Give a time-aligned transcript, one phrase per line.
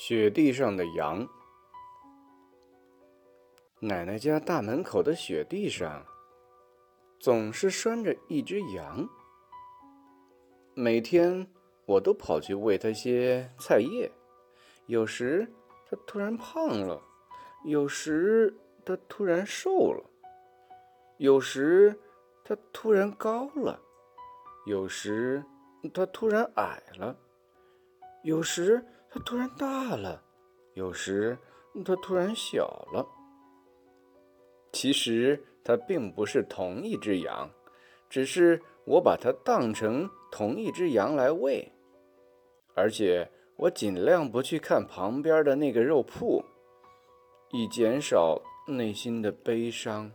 [0.00, 1.28] 雪地上的羊。
[3.80, 6.06] 奶奶家大门口的雪地上，
[7.18, 9.08] 总是拴着一只羊。
[10.72, 11.44] 每天
[11.84, 14.08] 我都跑去喂它些菜叶，
[14.86, 15.52] 有时
[15.90, 17.02] 它突然胖了，
[17.64, 20.08] 有时它突然瘦了，
[21.16, 21.98] 有时
[22.44, 23.82] 它突然高了，
[24.64, 25.44] 有时
[25.92, 27.18] 它突然矮了，
[28.22, 28.86] 有时。
[29.10, 30.22] 它突然大了，
[30.74, 31.36] 有时
[31.84, 33.06] 它突然小了。
[34.72, 37.50] 其实它并不是同一只羊，
[38.10, 41.72] 只是我把它当成同一只羊来喂，
[42.74, 46.44] 而且我尽量不去看旁边的那个肉铺，
[47.50, 50.12] 以减少内心的悲伤。